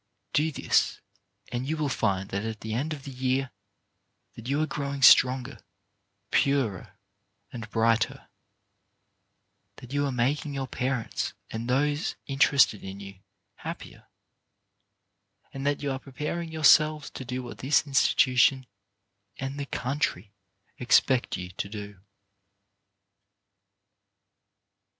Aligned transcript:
Do 0.33 0.51
this, 0.51 0.99
and 1.51 1.67
you 1.69 1.77
will 1.77 1.87
find 1.87 2.33
at 2.33 2.61
the 2.61 2.73
end 2.73 2.91
of 2.91 3.03
the 3.03 3.11
year 3.11 3.51
that 4.33 4.47
you 4.49 4.59
are 4.59 4.65
growing 4.65 5.03
stronger, 5.03 5.59
purer, 6.31 6.97
and 7.53 7.69
brighter, 7.69 8.27
that 9.75 9.93
you 9.93 10.07
are 10.07 10.11
making 10.11 10.55
your 10.55 10.65
parents 10.65 11.33
and 11.51 11.69
those 11.69 12.15
interested 12.25 12.83
in 12.83 12.99
you 12.99 13.19
happier, 13.57 14.07
and 15.53 15.67
that 15.67 15.83
you 15.83 15.91
are 15.91 15.99
preparing 15.99 16.51
your 16.51 16.63
selves 16.65 17.11
to 17.11 17.23
do 17.23 17.43
what 17.43 17.59
this 17.59 17.85
institution 17.85 18.65
and 19.37 19.59
the 19.59 19.67
country 19.67 20.33
expect 20.79 21.37
you 21.37 21.51
to 21.51 21.69
do. 21.69 21.99